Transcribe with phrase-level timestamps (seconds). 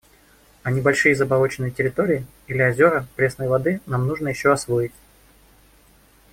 [0.63, 4.93] А небольшие заболоченные территории или озера пресной воды нам нужно еще освоить.